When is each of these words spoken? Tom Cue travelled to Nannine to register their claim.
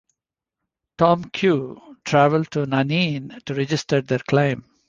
Tom 0.97 1.25
Cue 1.25 1.79
travelled 2.03 2.49
to 2.49 2.65
Nannine 2.65 3.37
to 3.45 3.53
register 3.53 4.01
their 4.01 4.17
claim. 4.17 4.65